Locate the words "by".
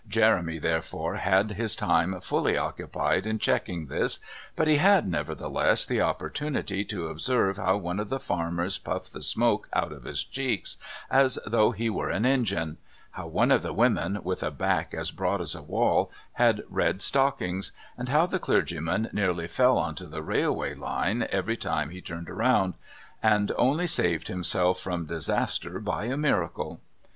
25.79-26.05